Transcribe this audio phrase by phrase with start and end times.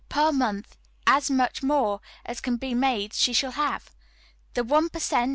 [0.09, 3.91] per month as much more as can be made she shall have.
[4.55, 5.29] The one per cent.